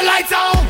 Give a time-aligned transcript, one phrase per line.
[0.00, 0.69] the lights on.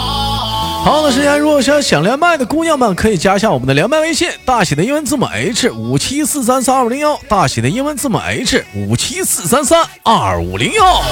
[0.83, 11.03] 好的时间，如果想想连麦的姑娘们，可以加一下我们的连麦微信，大写的英文字母 H 五七四三三二五零幺，大写的英文字母 H 五七四三三二五零幺。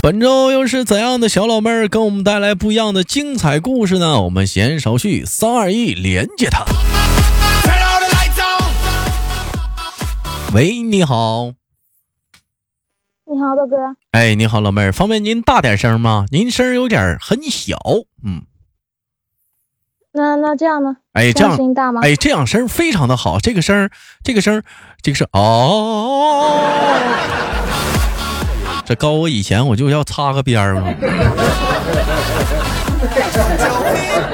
[0.00, 4.22] 本周又是怎样的小老妹儿给我们带来不一样的精彩故事呢？
[4.22, 6.64] 我们闲言少叙，三二一，连接她。
[10.54, 11.57] 喂，你好。
[13.30, 13.76] 你好，大哥。
[14.12, 16.24] 哎，你好，老妹儿，方便您大点声吗？
[16.30, 17.76] 您声有点很小，
[18.24, 18.40] 嗯。
[20.12, 20.96] 那那这样呢？
[21.12, 22.00] 哎，这样声音大吗？
[22.02, 23.90] 哎，这样声非常的好，这个声，
[24.24, 24.62] 这个声，
[25.02, 26.58] 这个声，哦，
[28.86, 30.82] 这高我以前我就要擦个边儿了，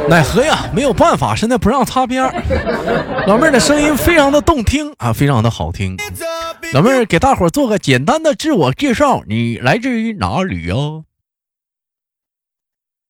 [0.09, 2.33] 奈何呀，没有办法，现在不让擦边儿。
[3.27, 5.97] 老妹儿的声音非常的动听啊，非常的好听。
[6.73, 10.75] 老妹儿给大伙儿做个简单的自我介绍，你来自于哪里呀？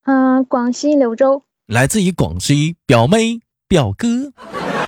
[0.05, 1.45] 嗯，广西柳州。
[1.67, 4.33] 来自于广西，表妹表哥。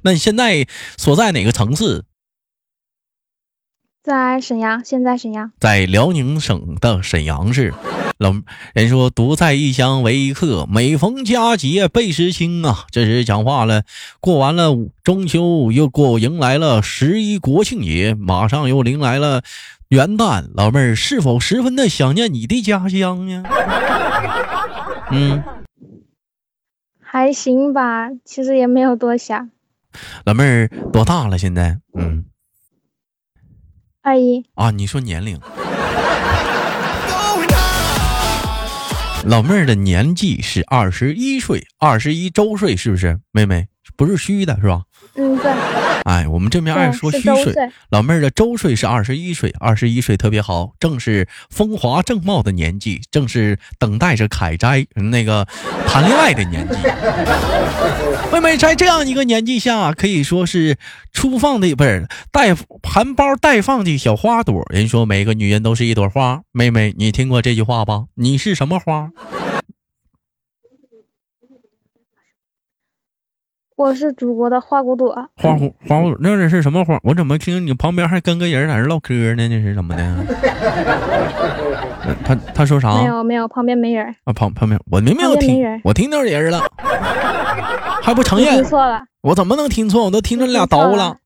[0.02, 0.66] 那你现在
[0.98, 2.04] 所在哪个城市？
[4.06, 7.74] 在沈阳，现在沈阳，在辽宁省的沈阳市。
[8.18, 8.32] 老
[8.72, 12.84] 人说独在异乡为异客，每逢佳节倍思亲啊。
[12.92, 13.82] 这是讲话了，
[14.20, 14.70] 过完了
[15.02, 19.42] 中秋，又过迎来了十一国庆节，马上又迎来了
[19.88, 20.50] 元旦。
[20.54, 23.42] 老妹儿是否十分的想念你的家乡呢？
[25.10, 25.42] 嗯，
[27.00, 29.50] 还行吧，其实也没有多想。
[30.24, 31.36] 老妹儿多大了？
[31.36, 31.80] 现在？
[31.98, 32.26] 嗯。
[34.06, 35.36] 二一啊，你说年龄？
[39.24, 43.18] 老妹儿的年纪是二十一岁，二十一周岁，是不是？
[43.32, 43.66] 妹妹
[43.96, 44.82] 不是虚的，是吧？
[45.14, 45.52] 嗯，对。
[46.04, 47.54] 哎，我们这边爱说虚岁。
[47.90, 55.46] 老妹儿的周岁是二十一岁，二十一岁特别好，正是风华正茂的年纪，正是等待着采摘那个
[55.86, 56.76] 谈恋爱的年纪。
[58.32, 60.76] 妹妹在这样一个年纪下，可以说是
[61.12, 64.64] 初放的，不是带含苞待放的小花朵。
[64.70, 68.04] 人说每个女人都是一朵花，妹妹，你听过这句话吧？
[68.14, 69.10] 你是什么花？
[73.76, 76.98] 我是祖国的花骨朵，花骨花骨朵，那这是什么花？
[77.02, 79.46] 我怎么听你旁边还跟个人在这唠嗑呢？
[79.48, 80.16] 那是怎么的？
[82.24, 82.96] 他他说啥？
[82.96, 84.32] 没有没有，旁边没人啊。
[84.32, 86.62] 旁旁边我明明听，我听到人了，
[88.02, 88.54] 还不承认？
[88.54, 90.04] 听错了，我怎么能听错？
[90.04, 91.18] 我都听着俩刀了。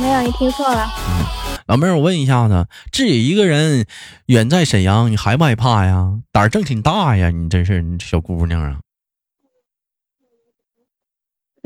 [0.00, 0.88] 没有，你听错了。
[1.68, 3.86] 老妹儿，我问一下子，自己一个人
[4.26, 6.14] 远在沈阳，你害不害怕呀？
[6.32, 8.78] 胆儿正挺大呀，你真是你小姑娘啊。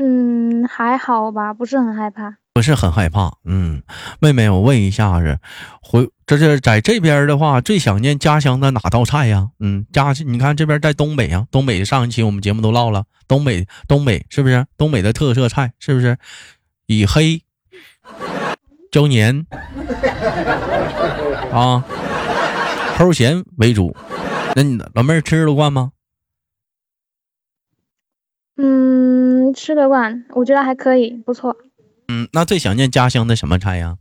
[0.01, 3.33] 嗯，还好吧，不是很害怕，不是很害怕。
[3.43, 3.83] 嗯，
[4.21, 5.39] 妹妹，我问一下子，
[5.81, 9.49] 回这是在这边的话，最想念家乡的哪道菜呀？
[9.59, 15.73] 嗯，家你看这边在东北呀，东北上一期我们节目都唠了，东北东北是不是东北的特色菜？
[15.79, 16.17] 是不是
[16.85, 17.43] 以黑
[18.91, 19.45] 椒盐
[21.51, 21.83] 啊
[22.97, 23.93] 齁咸为主？
[24.55, 25.91] 那你老妹儿吃得惯吗？
[28.61, 28.88] 嗯，
[29.53, 31.55] 吃得惯，我觉得还可以，不错。
[32.07, 33.97] 嗯，那最想念家乡的什么菜呀？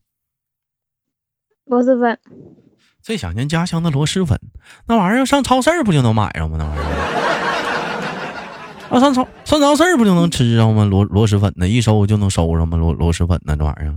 [1.64, 2.18] 螺蛳粉。
[3.02, 4.38] 最想念家乡的螺蛳粉，
[4.86, 6.56] 那玩意儿上超市不就能买着吗？
[6.58, 6.84] 那玩意儿，
[8.90, 10.84] 啊，上超上超市不就能吃上吗？
[10.84, 12.76] 螺螺蛳粉呢，一收就能收着吗？
[12.76, 13.94] 螺螺蛳粉呢，这玩意儿。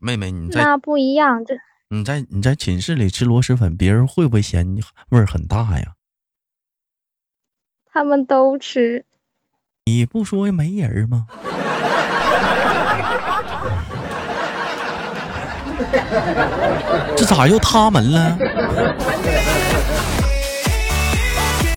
[0.00, 1.54] 妹妹，你在那不一样，这
[1.88, 4.76] 你在你在寝室里吃螺蛳粉，别人会不会嫌
[5.10, 5.94] 味儿很大呀？
[7.90, 9.04] 他们都吃。
[9.86, 11.26] 你不说没人吗？
[17.14, 18.38] 这咋又他们了？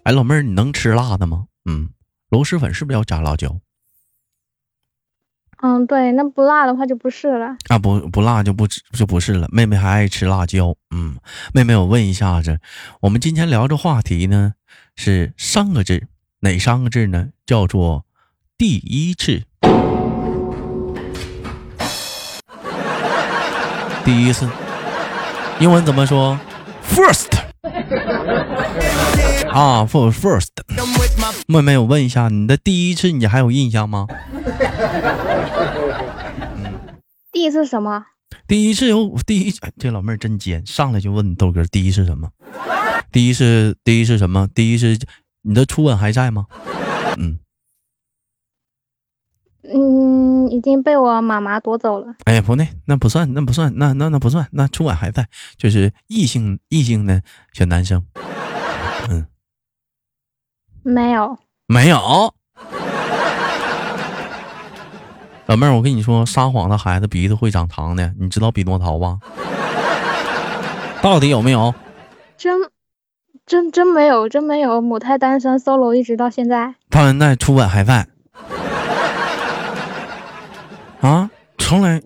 [0.03, 1.47] 哎，老妹儿，你能吃辣的吗？
[1.65, 1.89] 嗯，
[2.29, 3.59] 螺蛳粉是不是要加辣椒？
[5.61, 7.57] 嗯，对，那不辣的话就不是了。
[7.67, 9.49] 啊，不不辣就不就不是了。
[9.51, 10.73] 妹妹还爱吃辣椒。
[10.95, 11.17] 嗯，
[11.53, 12.61] 妹妹，我问一下子，
[13.01, 14.53] 我们今天聊这话题呢，
[14.95, 16.07] 是三个字，
[16.39, 17.29] 哪三个字呢？
[17.47, 18.05] 叫做
[18.59, 19.41] 第一次。
[24.05, 24.47] 第一次，
[25.59, 26.39] 英文怎么说
[26.87, 27.31] ？First
[29.49, 30.49] 啊，for first。
[31.47, 34.05] 妹妹，我问一下，你的第一次你还有印象吗？
[36.53, 36.79] 嗯、
[37.31, 38.05] 第一次什么？
[38.47, 42.29] 第一次有第一，这老妹儿真尖，上来就问豆哥第一次什么？
[43.11, 44.47] 第一次第一次什么？
[44.53, 44.95] 第一次。
[45.47, 46.45] 你的初吻还在吗？
[47.17, 47.39] 嗯
[49.63, 52.15] 嗯，已经被我妈妈夺走了。
[52.25, 57.21] 哎呀，不对，那不算，那不算，那那那不算，那初吻还在，就是异性异性的
[57.53, 58.05] 小男生。
[59.09, 59.25] 嗯，
[60.83, 61.97] 没有，没有。
[65.45, 69.17] 老妹儿，我跟你说，撒谎的孩子鼻子会长糖的，你知道比诺曹吧？
[71.01, 71.73] 到底有没有？
[72.37, 72.53] 真
[73.47, 74.81] 真真没有，真没有。
[74.81, 76.75] 母胎单身，solo 一直到现在。
[76.89, 78.05] 到现在初吻还在。
[80.99, 82.01] 啊，从来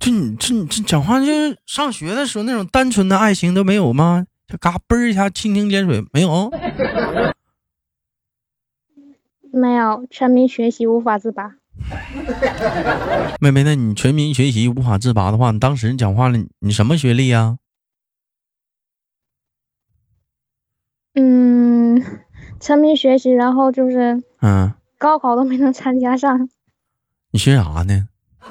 [0.00, 4.24] 就你这你这讲话，就是上学的时候那种单纯的爱情都没有吗？
[4.48, 6.50] 就嘎嘣一下蜻蜓点水没有？
[9.52, 11.56] 没有，全民学习无法自拔。
[13.38, 17.58] 妹妹，那你全民学习无法自拔的话，你当时讲话了，你什么学历呀？
[21.18, 22.02] 嗯，
[22.60, 26.50] 沉迷学习，然后就是嗯，高考都没能参加上。
[27.30, 28.08] 你学啥呢？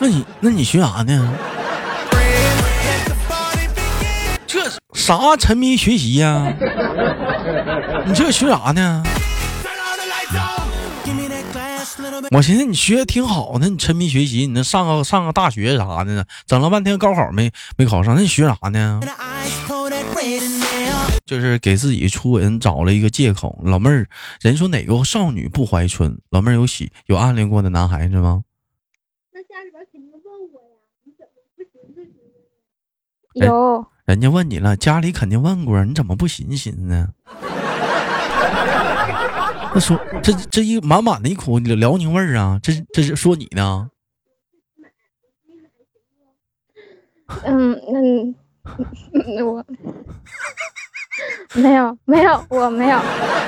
[0.00, 1.32] 那你那你学啥呢？
[4.48, 4.60] 这
[4.92, 6.52] 啥沉迷学习呀？
[8.04, 9.04] 你这学啥呢？
[12.32, 16.24] 我寻思你学的挺好呢，你沉迷学习，你那上个上个大学啥的呢？
[16.44, 19.00] 整了半天高考没没考上，那你学啥呢？
[21.26, 23.60] 就是给自己初吻找了一个借口。
[23.64, 24.08] 老妹儿，
[24.40, 26.18] 人说哪个少女不怀春？
[26.30, 28.44] 老妹儿有喜有暗恋过的男孩子吗？
[29.32, 30.68] 那家里边肯定问我呀，
[31.04, 32.00] 你怎么不寻思
[33.34, 37.12] 有，人家问你了，家里肯定问过，你怎么不寻思寻思呢？
[39.74, 42.58] 那说这这一满满的一口辽宁味儿啊！
[42.62, 43.90] 这这是说你呢？
[47.44, 48.34] 嗯，
[49.12, 49.62] 那我
[51.54, 52.98] 没有没有我没有。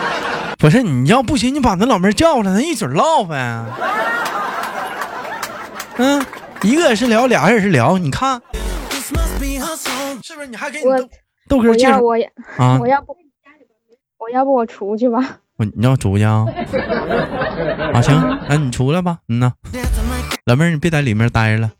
[0.58, 3.64] 不是你要不行，你把那老妹叫来，咱一嘴唠呗。
[5.98, 6.24] 嗯，
[6.62, 8.40] 一个也是聊，俩人也是聊，你看
[9.00, 10.46] 是不是？
[10.48, 10.84] 你还给你
[11.48, 12.14] 豆哥介绍我
[12.56, 12.78] 啊？
[12.80, 13.16] 我要不
[14.18, 15.38] 我要不我出去吧。
[15.56, 16.44] 我你要出去啊？
[17.92, 19.18] 啊行，那你出来吧。
[19.28, 19.52] 嗯呐，
[20.46, 21.72] 老妹儿你别在里面待着了。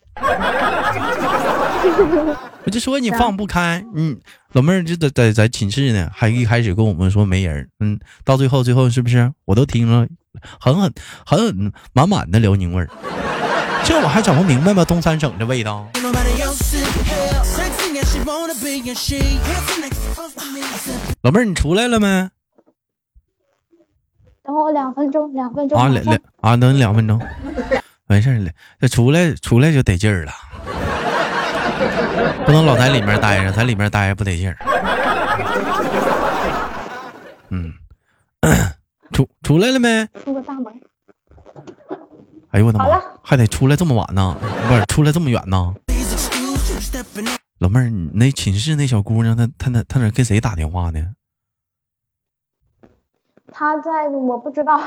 [2.64, 4.18] 我就说你放不开，嗯，
[4.52, 9.32] 老妹儿就在在在寝室呢，还一开始跟我们说没人，嗯，到最后最后是不是？
[9.46, 10.06] 我都听了，
[10.60, 10.92] 狠狠
[11.24, 12.88] 狠狠满满的辽宁味儿，
[13.84, 14.84] 这我还整不明白吗？
[14.84, 15.88] 东三省这味道。
[21.22, 22.28] 老妹儿你出来了没？
[24.44, 25.78] 等我两分钟，两分钟。
[25.78, 27.20] 啊两两啊，等两分钟，
[28.06, 28.50] 没事了。
[28.80, 30.32] 这出来出来就得劲儿了，
[32.46, 34.56] 不能老在里面待着，在里面待着不得劲儿。
[37.50, 37.72] 嗯，
[39.12, 40.06] 出出来了没？
[40.24, 40.72] 出个大门。
[42.50, 43.00] 哎呦我的妈！
[43.22, 44.36] 还得出来这么晚呢？
[44.68, 45.74] 不是出来这么远呢？
[47.58, 51.12] 老妹儿，你那寝室那小姑娘，她她那她那跟谁打电话呢？
[53.52, 54.80] 她在，我不知道。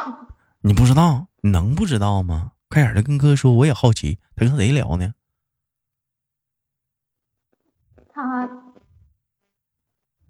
[0.61, 1.27] 你不知道？
[1.41, 2.51] 你能不知道吗？
[2.69, 5.13] 快点的跟哥说，我也好奇，她跟谁聊呢？
[8.23, 8.49] 他，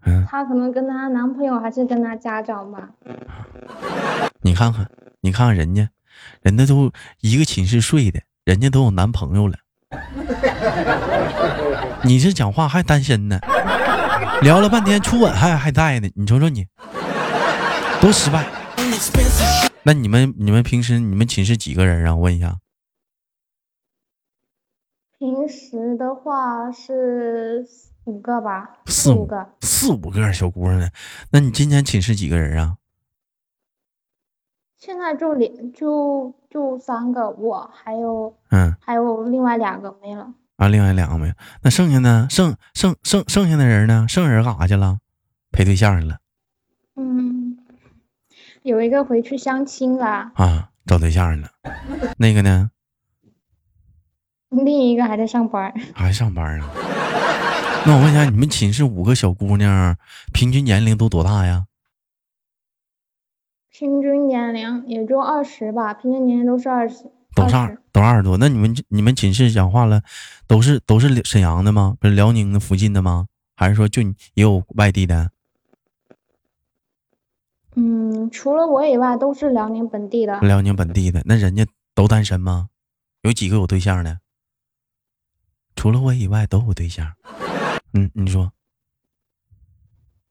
[0.06, 2.90] 嗯，她可能跟她男朋友还是跟她家长吧。
[4.42, 4.90] 你看看，
[5.22, 5.90] 你看看人家，
[6.42, 9.58] 人家都一个寝室睡的，人家都有男朋友了。
[12.04, 13.40] 你这讲话还单身呢？
[14.42, 16.66] 聊了半天，初吻还还在呢，你瞅瞅你。
[18.00, 18.48] 多失败。
[19.84, 22.16] 那你们你们平时你们寝室几个人啊？
[22.16, 22.56] 我问一下。
[25.22, 27.64] 平时的话是
[28.06, 30.90] 五个吧，四五个，四五个小姑娘。
[31.30, 32.78] 那你今天寝室几个人啊？
[34.80, 40.34] 现在就两就就三个，我还有嗯，还有另外两个没了。
[40.56, 41.34] 啊，另外两个没有。
[41.62, 42.26] 那剩下呢？
[42.28, 44.08] 剩剩剩剩下的人呢？
[44.10, 44.98] 剩下人干啥去了？
[45.52, 46.18] 陪对象去了。
[46.96, 47.60] 嗯。
[48.64, 51.52] 有一个回去相亲了啊，找对象了。
[52.18, 52.72] 那个呢？
[54.52, 56.70] 另一个还在上班，还上班啊？
[57.88, 59.98] 那我问一下，你们寝室五个小姑娘，
[60.34, 61.66] 平均年龄都多大呀？
[63.72, 67.10] 平均年龄也就二十吧，平均年龄都是二十。
[67.34, 68.38] 都是二都二十多。
[68.38, 70.02] 那你们你们寝室讲话了，
[70.48, 71.96] 都是都是沈阳的吗？
[71.98, 73.28] 不是辽宁的附近的吗？
[73.56, 74.02] 还是说就
[74.34, 75.32] 也有外地的？
[77.76, 80.42] 嗯，除了我以外都是辽宁本地的。
[80.42, 81.66] 辽宁本地的，那人家
[81.96, 82.68] 都单身吗？
[83.22, 84.20] 有几个有对象的？
[85.82, 87.12] 除了我以外都有对象。
[87.94, 88.52] 嗯，你说。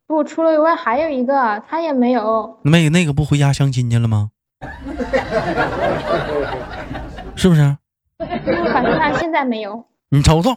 [0.06, 2.60] 不，除了以外还有一个，他也没有。
[2.62, 4.30] 没那个不回家相亲去了吗？
[7.34, 7.76] 是不是？
[8.18, 9.84] 反正他现在没有。
[10.10, 10.56] 你瞅瞅，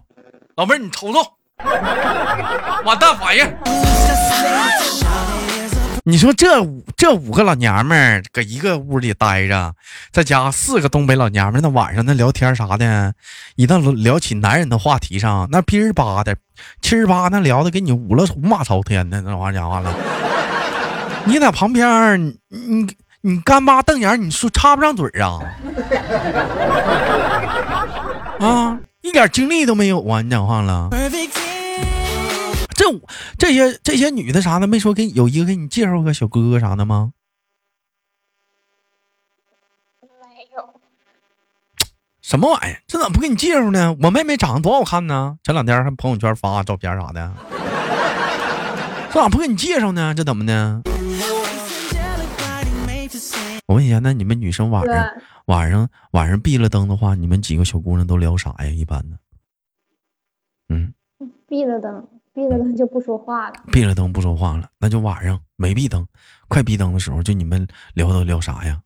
[0.58, 1.20] 老妹儿，你瞅瞅，
[2.86, 3.44] 完蛋反应。
[6.06, 9.74] 你说这五这五个老娘们儿搁一个屋里待着，
[10.12, 13.14] 在家四个东北老娘们儿，那晚上那聊天啥的，
[13.56, 16.36] 一旦聊起男人的话题上，那噼儿吧的，
[16.82, 19.96] 七儿八那聊的给你五了五马朝天的那玩意讲话了。
[21.24, 22.86] 你在旁边，你你
[23.22, 25.40] 你干巴瞪眼，你说插不上嘴啊？
[28.46, 30.22] 啊，一点精力都没有啊！
[30.22, 30.90] 你讲话了。
[32.76, 32.86] 这
[33.38, 37.14] 这些这些女的啥的没说给有一个给你介绍个小哥哥啥的吗？
[40.02, 40.70] 没有。
[42.22, 42.82] 什么玩意儿？
[42.88, 43.96] 这怎么不给你介绍呢？
[44.02, 45.38] 我妹妹长得多好看呢！
[45.44, 47.34] 前两天还朋友圈发照片啥的。
[49.12, 50.14] 这咋不给你介绍呢？
[50.16, 50.82] 这怎么的？
[53.68, 55.14] 我问一下，那你们女生晚上
[55.46, 58.66] 晚上晚上闭了灯的话，你们几个小姑娘都聊啥呀？
[58.66, 59.18] 一般的。
[60.70, 60.94] 嗯。
[61.48, 62.08] 闭了灯。
[62.34, 63.56] 闭了灯就不说话了。
[63.72, 66.08] 闭了灯不说话了，那就晚上没闭灯，
[66.48, 68.82] 快闭灯的时候，就你们聊都聊啥呀？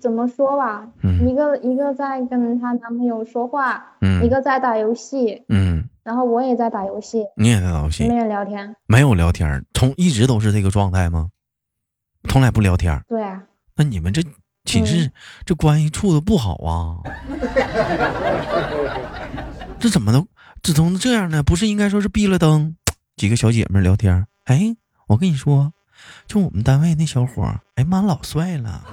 [0.00, 11.30] 怎么说吧，一个一个在跟她男朋友说话，嗯，一个在打游戏，嗯，然后我也在打游戏，你也在打游戏，没有聊天，没有聊天，从一直都是这个状态吗？
[12.28, 13.02] 从来不聊天。
[13.08, 13.42] 对啊。
[13.74, 14.22] 那你们这
[14.64, 15.10] 寝室
[15.44, 17.00] 这关系处的不好啊？
[19.80, 20.28] 这怎么都
[20.62, 21.42] 这怎么这样呢？
[21.42, 22.76] 不是应该说是闭了灯，
[23.16, 24.26] 几个小姐妹聊天。
[24.44, 25.72] 哎，我跟你说，
[26.26, 28.84] 就我们单位那小伙，哎妈，老帅了。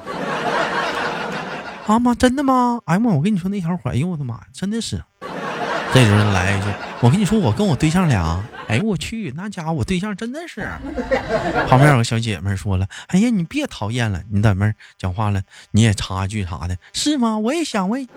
[1.88, 2.79] 啊妈，真的吗？
[2.86, 5.03] 哎妈，我跟你说那小伙，哎呦我的妈，真的是。
[5.94, 6.67] 这时候来一句，
[7.01, 10.70] 我跟你说，我跟我对象俩，哎呦我去，那家伙我对象真的是。
[11.67, 15.41] 旁边有个小姐妹说了，哎呀，你别讨厌了，你在那讲话了，
[15.72, 17.38] 你也插一句啥的，是吗？
[17.38, 18.08] 我也想问。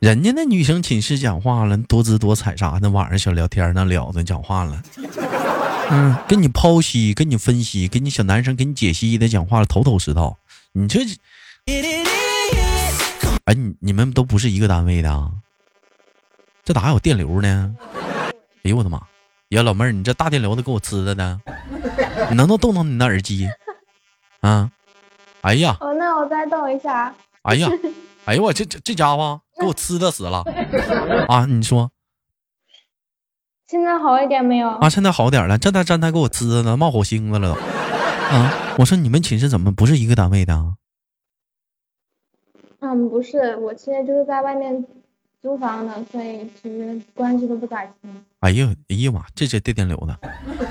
[0.00, 4.82] 人家那女生寝室讲话了，多姿多彩啥的，晚上小聊天那聊的讲话了，
[5.90, 10.36] 嗯，跟你剖析，跟你分析，跟你小男生给你解析的讲话了，头头是道。
[10.72, 11.00] 你这，
[13.46, 15.30] 哎，你你们都不是一个单位的？
[16.64, 17.74] 这咋还有电流呢？
[18.62, 19.00] 哎呦我的妈！
[19.48, 21.40] 呀，老妹儿，你这大电流都给我呲的呢？
[22.28, 23.48] 你能不能动动你那耳机？
[24.40, 24.70] 啊？
[25.44, 25.76] 哎呀！
[25.80, 27.14] 哦，那我再等一下。
[27.42, 27.68] 哎呀，
[28.24, 30.42] 哎呦我这这这家伙给我呲的死了
[31.28, 31.44] 啊！
[31.44, 31.90] 你说，
[33.66, 34.68] 现在好一点没有？
[34.68, 35.58] 啊，现在好点了。
[35.58, 37.60] 这台站台给我呲的呢，冒火星子了都。
[38.34, 40.76] 啊，我说你们寝室怎么不是一个单位的？
[42.80, 44.86] 嗯，不是，我现在就是在外面。
[45.44, 48.24] 租房的，所以其实关系都不咋亲。
[48.40, 50.18] 哎呀，哎呀妈，这这电电流的，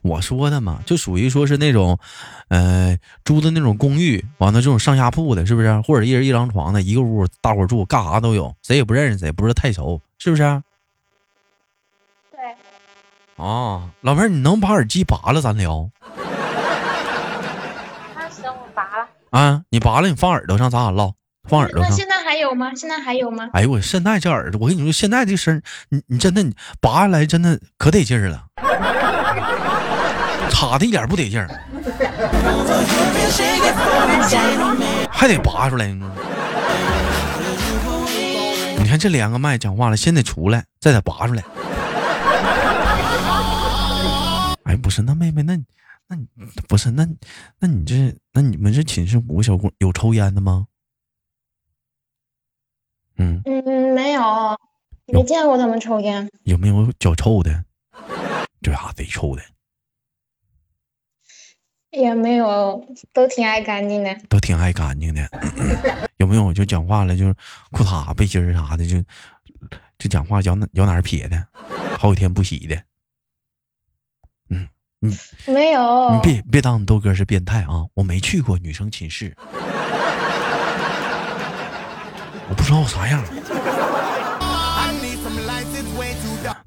[0.01, 1.95] 我说的嘛，就属于说是那种，
[2.47, 5.79] 呃，租的那种公寓，完了这种上下铺的，是不是？
[5.81, 10.41] 或者一人一张床的，一个屋，大伙住，干啥都有，谁也不认识谁，不是太熟，是不是？
[12.31, 12.39] 对。
[13.45, 15.87] 啊，老妹儿，你能把耳机拔了咱聊？
[18.15, 19.07] 那行，我拔了。
[19.29, 21.13] 啊，你拔了，你放耳朵上，咱俩唠。
[21.49, 21.89] 放耳朵上。
[21.89, 22.73] 那现在还有吗？
[22.75, 23.49] 现在还有吗？
[23.53, 28.45] 哎呦我现在这耳朵，我跟你说，现在这声，你你真的你拔下来真的可得劲儿了，
[30.49, 31.47] 插的一点不得劲儿，
[35.11, 35.87] 还得拔出来。
[38.77, 41.43] 你看这连个麦讲话了，先得出来，再得拔出来。
[44.63, 45.57] 哎，不是，那妹妹，那
[46.07, 46.25] 那你
[46.67, 47.05] 不是那
[47.59, 50.67] 那你这那你们这寝室五个小姑有抽烟的吗？
[53.17, 54.21] 嗯嗯，没有，
[55.07, 56.29] 没见过他们抽烟。
[56.43, 57.63] 有没有脚臭的？
[58.61, 59.41] 这啥贼臭的？
[61.91, 64.17] 也没有，都挺爱干净的。
[64.27, 65.29] 都挺爱干净的。
[66.17, 67.35] 有没有就讲话了，就是
[67.71, 68.99] 裤衩、背心儿啥的，就
[69.99, 71.47] 就讲话脚哪脚哪儿撇的，
[71.99, 72.75] 好几天不洗的。
[74.49, 74.67] 嗯
[75.01, 75.13] 嗯，
[75.45, 76.15] 没有。
[76.15, 77.85] 你别别当你豆哥是变态啊！
[77.93, 79.35] 我没去过女生寝室。
[82.49, 83.23] 我不知道我啥样。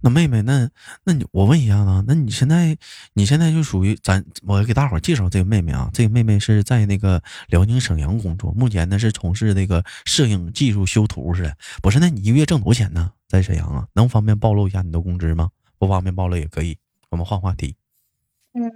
[0.01, 0.69] 那妹妹，那
[1.05, 2.77] 那你我问一下子，那你现在
[3.15, 11.57] 你现在就属于咱，我给大伙介绍这个妹妹啊，这个妹妹是在那个辽宁沈阳工作，目前呢是从事那个摄影技术修图似的。
[11.83, 13.11] 不是，那你一个月挣多少钱呢？
[13.29, 15.51] 在沈阳啊，能方便暴露一下你的工资吗？
[15.79, 16.79] 不方便暴露也可以，
[17.11, 17.75] 我们换话题。
[18.55, 18.71] 嗯，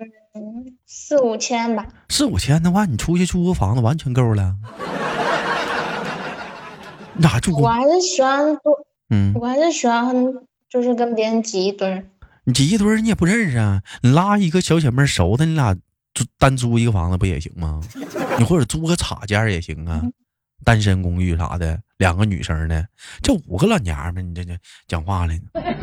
[0.87, 1.87] 四五千吧。
[2.09, 4.57] 四五千的话，你出去租个房子完全够了。
[7.15, 7.57] 哪住？
[7.59, 10.15] 我还是喜欢多，嗯，我还是喜欢
[10.69, 12.05] 就是跟别人挤一堆儿。
[12.45, 13.83] 你挤一堆儿，你也不认识啊？
[14.03, 15.75] 你拉一个小姐妹熟的，你俩
[16.15, 17.81] 租单租一个房子不也行吗？
[18.39, 20.03] 你或者租个插件也行啊，
[20.65, 22.87] 单身公寓啥的，两个女生的，
[23.23, 24.57] 这五个老娘们，你这这
[24.89, 25.35] 讲话了，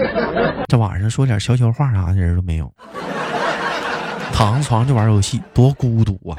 [0.67, 2.73] 这晚上说点悄悄话啥的人都没有，
[4.33, 6.37] 躺上床就玩游戏，多孤独啊！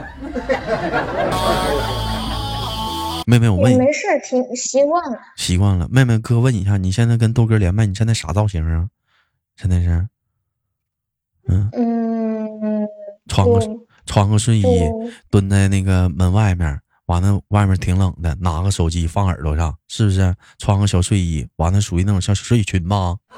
[3.28, 5.18] 妹妹，我问你，没事，挺习惯了。
[5.36, 8.88] 习惯了，妹妹，哥问一下，你现在跟豆哥连麦，你现在啥造型啊？
[9.54, 10.08] 现在是，
[11.46, 12.88] 嗯嗯，
[13.28, 13.60] 穿个
[14.06, 14.64] 穿个睡衣，
[15.30, 20.34] 蹲在那个门外面，完了外面挺冷的，拿个手机放耳朵上，是不是？
[20.56, 23.14] 穿个小睡衣，完了属于那种像睡裙吧？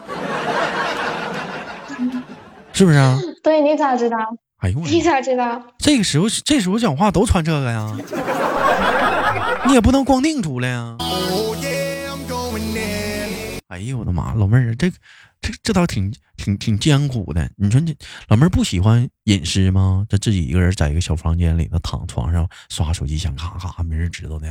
[2.73, 3.19] 是不是啊？
[3.43, 4.17] 对，你咋知道？
[4.59, 5.61] 哎呦，你咋知道？
[5.79, 7.97] 这个时候，这时候讲话都穿这个呀。
[9.67, 10.97] 你也不能光腚出来呀！
[13.69, 14.91] 哎呦我的妈，老妹儿，这
[15.41, 17.49] 这这倒挺挺挺艰苦的。
[17.57, 17.97] 你说你
[18.29, 20.05] 老妹儿不喜欢隐私吗？
[20.09, 24.49] 这自己一个人在一个小房间里头躺床上刷手机，想咔咔没人知道的。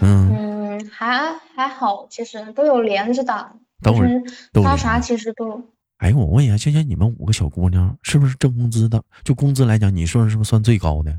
[0.00, 4.22] 嗯嗯，还还好，其实都有连着的，等会儿
[4.62, 5.62] 发啥其实都。
[5.98, 9.02] 哎，我问一下，就像你们五个小姑娘，是不是挣工资的？
[9.24, 11.16] 就工资来讲，你说是不是算最高的？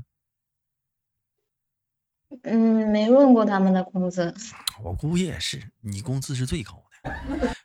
[2.49, 4.33] 嗯，没问过他们的工资。
[4.81, 7.11] 我估计也是，你工资是最高的。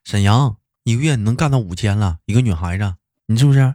[0.05, 2.95] 沈阳一个月你能干到五千了，一个女孩子，
[3.27, 3.75] 你是不是？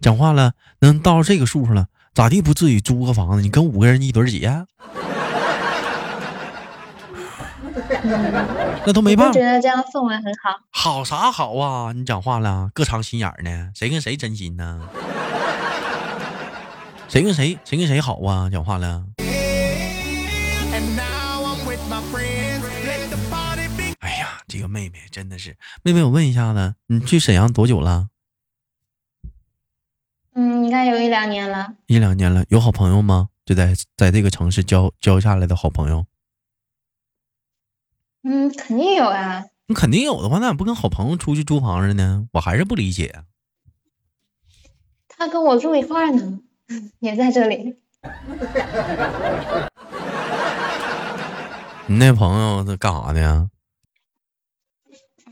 [0.00, 3.42] 讲话了，能到这个数上了，咋地不至于租个房子？
[3.42, 4.46] 你跟五个人一堆挤？
[8.84, 9.32] 那都没办法。
[9.32, 10.58] 觉得这样氛围很好。
[10.70, 11.92] 好啥好啊？
[11.92, 13.70] 你讲话了，各藏心眼呢？
[13.74, 14.82] 谁跟谁真心呢？
[17.08, 18.50] 谁跟谁谁跟谁好啊？
[18.50, 19.04] 讲话了。
[24.00, 28.08] 哎呀，这个妹妹真的是妹妹，我问一下子，你去沈阳多久了？
[30.34, 31.74] 嗯，应该有一两年了。
[31.86, 33.28] 一两年了，有好朋友吗？
[33.44, 36.06] 就在在这个城市交交下来的好朋友？
[38.22, 39.44] 嗯，肯定有啊。
[39.66, 42.28] 你肯定有的话，那咋不跟好朋友出去租房子呢？
[42.32, 43.24] 我还是不理解。
[45.08, 46.40] 他跟我住一块呢，
[46.98, 47.76] 也在这里。
[51.86, 53.50] 你那朋友他干啥的呀？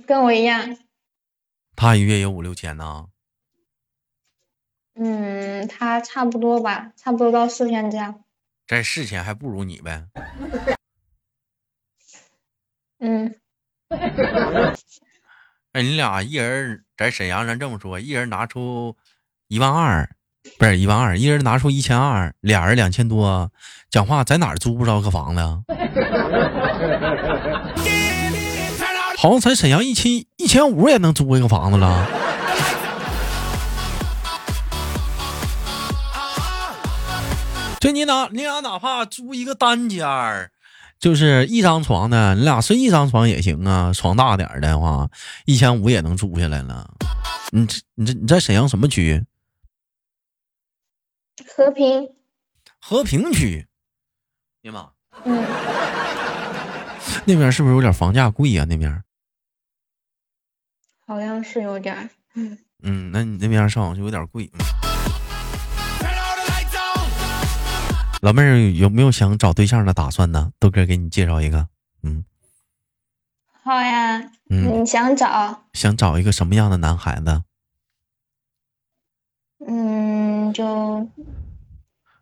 [0.07, 0.77] 跟我一样。
[1.77, 3.07] 他一月有五六千呢。
[4.95, 8.25] 嗯，他差不多吧，差不多到四千这样。
[8.67, 10.07] 这四千还不如你呗。
[12.99, 13.35] 嗯。
[15.73, 18.97] 哎，你俩一人在沈阳，咱这么说，一人拿出
[19.47, 20.11] 一万二。
[20.59, 23.53] 不是一万二，一人拿出一千二，俩人两千多，
[23.91, 25.43] 讲话在哪儿租不着个房子？
[29.19, 32.07] 好像在沈阳一千一千五也能租一个房子了。
[37.81, 40.51] 就你哪你俩哪怕租一个单间儿，
[40.99, 45.09] 就是一张床的，你俩睡一张床也行啊，床大点的话，
[45.47, 46.91] 一千五也能租下来了。
[47.53, 49.25] 你这你这你在沈阳什么区？
[51.57, 52.11] 和平，
[52.79, 53.67] 和平区，
[54.63, 54.91] 呀妈，
[55.25, 55.43] 嗯，
[57.25, 58.65] 那边是不是有点房价贵呀？
[58.69, 59.03] 那边
[61.07, 64.51] 好像是有点，嗯，嗯，那你那边上网就有点贵。
[68.23, 70.53] 老妹儿有没有想找对象的打算呢？
[70.59, 71.69] 豆哥给你介绍一个，
[72.03, 72.25] 嗯，
[73.63, 74.19] 好呀，
[74.51, 77.43] 嗯，你想找想找一个什么样的男孩子？
[79.67, 81.09] 嗯，就。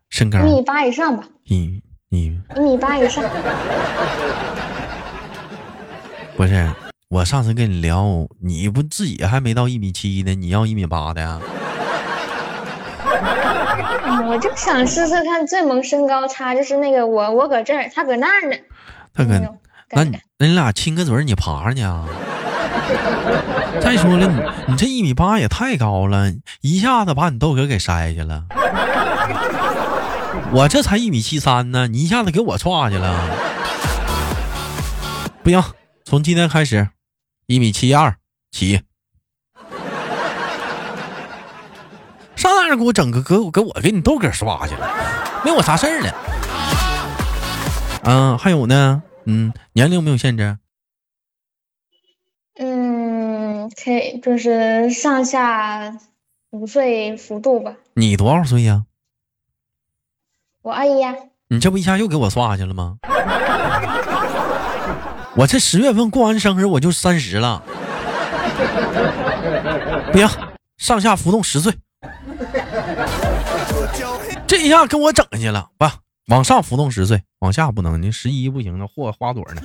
[0.09, 2.25] 身高一米八以上吧，一一
[2.55, 3.23] 一米八以上。
[6.39, 6.71] 不是，
[7.09, 11.37] 我上次跟你聊，你不自己还没到一米七呢，你要一米八的呀？
[14.25, 18.55] 我就想试试看最萌身高差，就是那个我我搁这儿，他搁那儿呢。
[19.13, 19.37] 他搁
[19.91, 22.05] 那你那你俩亲个嘴，你爬上去啊？
[23.83, 28.45] 再说了，你你这一米八也太高了，一下子把你豆哥给筛去了。
[30.53, 33.13] 我这才一米七三呢，你一下子给我踹去了，
[35.43, 35.61] 不行！
[36.09, 36.89] 从今天开始，
[37.45, 38.17] 一米七二
[38.49, 38.81] 起。
[42.35, 44.89] 上哪儿给我整个给我给我给你豆哥刷去了？
[45.45, 46.11] 没我啥事儿了。
[48.05, 50.57] 嗯，还有呢，嗯，年龄没有限制。
[52.55, 55.95] 嗯，可以，就是上下
[56.49, 57.75] 五岁幅度吧。
[57.93, 58.85] 你多少岁呀？
[60.63, 61.15] 我二一呀。
[61.49, 62.97] 你这不一下又给我刷下去了吗？
[65.35, 67.63] 我这十月份过完生日我就三十了。
[70.11, 70.27] 不行，
[70.77, 71.73] 上下浮动十岁。
[74.47, 75.85] 这一下跟我整下去了，不，
[76.27, 79.61] 往上浮动十岁，往下不能，你十一不行呢，嚯，花朵呢。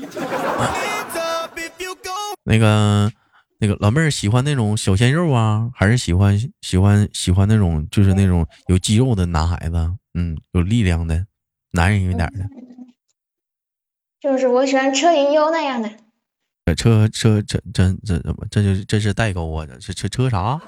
[2.45, 3.11] 那个，
[3.59, 9.91] 那个老妹儿喜欢那种小鲜肉啊，还是喜欢喜欢喜欢那种就是那种有肌肉的男孩子？
[10.13, 11.25] 嗯，有力量的
[11.73, 12.45] 男人一点的。
[14.25, 15.91] 就是我喜欢车银优那样的。
[16.75, 18.47] 车车这这这怎么？
[18.51, 19.67] 这就是这是代沟啊！
[19.79, 20.59] 这车车啥？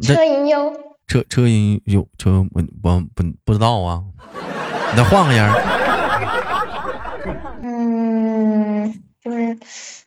[0.00, 0.72] 车银优，
[1.08, 4.04] 车车银优，车我我不不知道啊，
[4.92, 5.52] 你再换个人。
[7.62, 9.58] 嗯，就是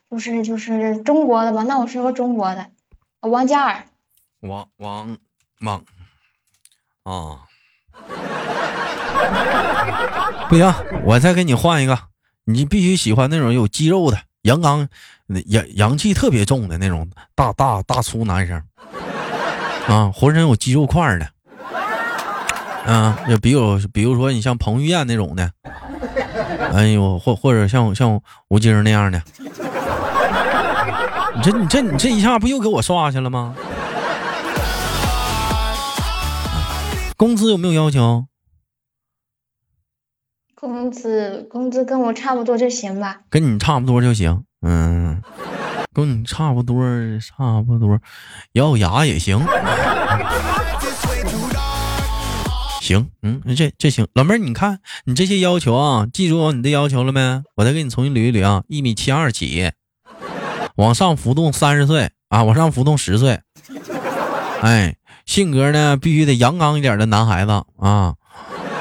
[0.10, 1.64] 就是就是中国的吧？
[1.64, 2.66] 那我说个中国的，
[3.20, 3.84] 王嘉尔。
[4.40, 5.18] 王王
[5.60, 5.84] 王
[7.04, 7.44] 啊！
[10.50, 11.98] 不行，我再给你换一个，
[12.46, 14.88] 你必须喜欢那种有肌肉的、阳刚、
[15.48, 18.62] 阳阳气特别重的那种大大大粗男生。
[19.88, 21.28] 啊，浑身有肌肉块的，
[22.86, 25.52] 啊，就比如比如说你像彭于晏那种的，
[26.74, 29.20] 哎呦，或或者像像吴京那样的，
[31.36, 33.56] 你这你这你这一下不又给我刷去了吗？
[37.18, 38.26] 工资有没有要求？
[40.60, 43.22] 工资工资跟我差不多就行吧。
[43.30, 45.22] 跟你差不多就行，嗯。
[45.94, 46.84] 跟你差不多，
[47.20, 48.00] 差不多，
[48.54, 49.40] 咬咬牙也行。
[52.82, 54.08] 行，嗯，这这行。
[54.14, 57.42] 老妹儿，你看你这些要求啊，记住你的要求了没？
[57.56, 59.72] 我再给你重新捋一捋啊，一米七二起，
[60.76, 63.40] 往上浮动三十岁啊，往上浮动十岁。
[64.62, 64.96] 哎，
[65.26, 68.16] 性格呢必须得阳刚一点的男孩子啊，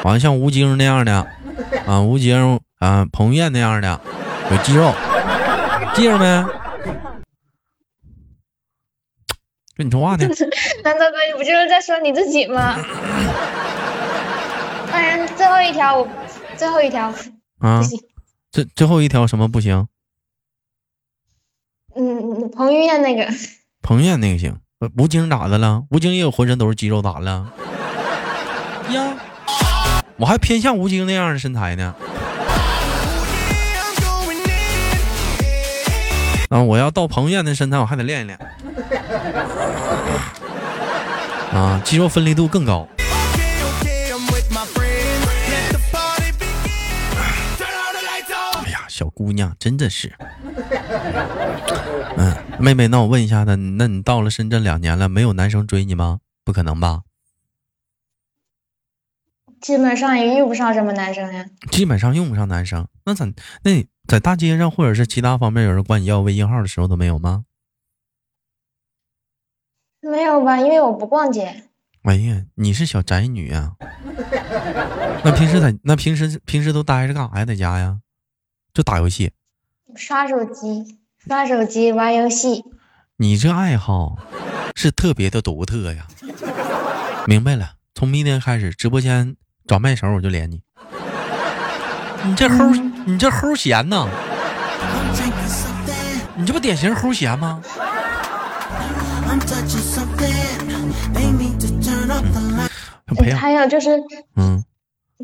[0.04, 1.26] 完了像吴京那样的
[1.86, 4.00] 啊，吴京啊，彭于晏那样的，
[4.50, 4.92] 有肌肉，
[5.94, 6.44] 记着没？
[9.76, 10.26] 跟你说话呢？
[10.82, 12.76] 难道哥，你不就是在说你自己吗？
[14.90, 16.08] 当然，最后一条我，
[16.56, 17.14] 最后一条
[17.58, 17.80] 啊。
[18.50, 19.86] 最最后一条什么不行？
[21.94, 23.28] 嗯，彭于晏那个。
[23.82, 24.58] 彭于晏那个行。
[24.96, 25.84] 吴京咋的了？
[25.90, 27.52] 吴京也有浑身都是肌肉，咋了？
[28.90, 29.14] 呀，
[30.18, 31.94] 我还偏向吴京那样的身材呢。
[36.50, 36.60] 啊！
[36.62, 38.38] 我要到彭于晏的身材，我还得练一练。
[41.52, 42.88] 啊，肌肉分离度更高。
[48.64, 50.12] 哎呀，小姑娘真的是。
[52.16, 56.18] 嗯，妹妹，那我问一下，那那你到了深圳两年了，没有男生追你吗？
[56.44, 57.02] 不可能吧？
[59.60, 61.46] 基本上也用不上什么男生呀。
[61.70, 63.26] 基本上用不上男生，那咋？
[63.62, 67.44] 那在大街上或者是其他方面有人管你要微信号的时候都没有吗？
[70.00, 71.64] 没有吧，因为我不逛街。
[72.02, 73.72] 哎呀，你是小宅女啊？
[75.24, 77.44] 那平时在那平时平时都待着干啥呀？
[77.44, 78.00] 在家呀？
[78.72, 79.32] 就打游戏。
[79.96, 82.64] 刷手机，刷手机，玩游戏。
[83.16, 84.16] 你这爱好
[84.76, 86.06] 是特别的独特呀。
[87.26, 89.36] 明白了，从明天开始直播间。
[89.68, 90.62] 找麦手我就连你，
[92.24, 94.08] 你这齁，你这齁闲呐？
[96.34, 97.60] 你这不典型齁闲吗？
[103.38, 104.02] 还有就是，
[104.36, 104.64] 嗯，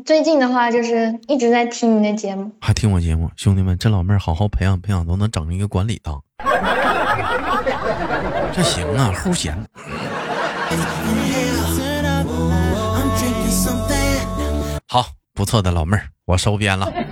[0.05, 6.21] 最近的话就是一直在听你的节目，还听我节目，兄弟们，这老妹儿好好培养培养，都能整一个管理当，
[8.53, 9.57] 这行啊，齁闲。
[15.35, 16.89] 不错的老妹儿，我收编了。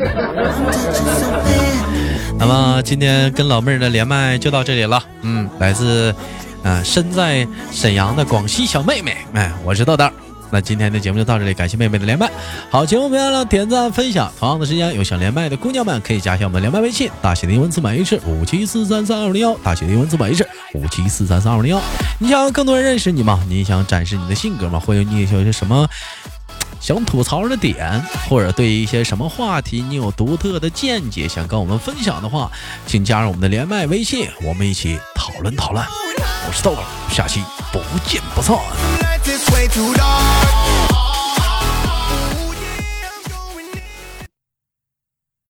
[2.40, 5.04] 那么今天跟老妹儿的连麦就到这里了。
[5.24, 6.16] 嗯，来自，
[6.64, 10.10] 呃，身在沈阳的广西小妹妹，哎，我是豆豆。
[10.50, 12.32] 那今天的节目就到这里，感谢妹妹的连麦。
[12.70, 14.32] 好，节目别忘了点赞分享。
[14.40, 21.82] 同样的时间，有想连麦的姑娘们可以加一下我们连麦微信，大写的英文字母 H 五七四三三二零幺，大写的英文字母 H 五七四三三二零幺。
[22.20, 23.44] 你想更多人认识你吗？
[23.50, 24.80] 你想展示你的性格吗？
[24.80, 25.86] 或者你有些什么？
[26.84, 32.52] 想吐槽的点，或者对一些什么话题你有独特的见解想跟我们分享的话，
[32.86, 35.82] 请加入我们的连麦微信，我们一起讨论讨论。
[36.46, 37.42] 我是豆豆，下期
[37.72, 38.54] 不见不散。
[39.00, 40.63] let's wait to die